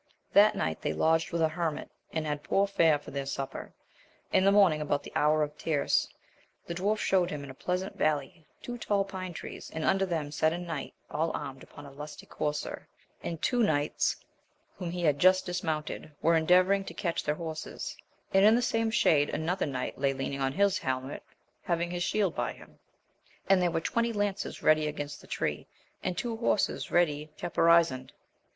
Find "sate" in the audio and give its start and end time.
10.31-10.53